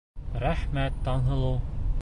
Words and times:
Рәхмәт, 0.43 0.97
Таңһылыу! 1.09 1.57